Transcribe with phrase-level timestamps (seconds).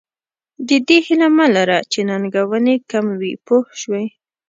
[0.67, 4.05] د دې هیله مه لره چې ننګونې کم وي پوه شوې!.